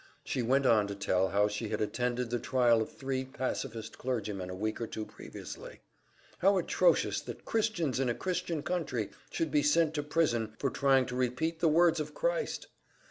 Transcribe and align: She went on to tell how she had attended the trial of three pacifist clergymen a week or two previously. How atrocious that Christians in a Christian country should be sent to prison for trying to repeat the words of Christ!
She 0.23 0.41
went 0.41 0.65
on 0.65 0.87
to 0.87 0.95
tell 0.95 1.27
how 1.29 1.47
she 1.47 1.69
had 1.69 1.79
attended 1.79 2.31
the 2.31 2.39
trial 2.39 2.81
of 2.81 2.91
three 2.91 3.23
pacifist 3.23 3.99
clergymen 3.99 4.49
a 4.49 4.55
week 4.55 4.81
or 4.81 4.87
two 4.87 5.05
previously. 5.05 5.81
How 6.39 6.57
atrocious 6.57 7.21
that 7.21 7.45
Christians 7.45 7.99
in 7.99 8.09
a 8.09 8.15
Christian 8.15 8.63
country 8.63 9.11
should 9.29 9.51
be 9.51 9.61
sent 9.61 9.93
to 9.93 10.01
prison 10.01 10.55
for 10.57 10.71
trying 10.71 11.05
to 11.05 11.15
repeat 11.15 11.59
the 11.59 11.67
words 11.67 11.99
of 11.99 12.15
Christ! 12.15 12.65